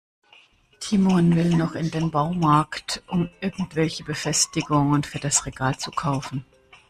Timon 0.79 1.35
will 1.35 1.55
noch 1.55 1.75
in 1.75 1.91
den 1.91 2.09
Baumarkt, 2.09 3.03
um 3.05 3.29
irgendwelche 3.39 4.03
Befestigungen 4.03 5.03
für 5.03 5.19
das 5.19 5.45
Regal 5.45 5.77
zu 5.77 5.91
kaufen. 5.91 6.43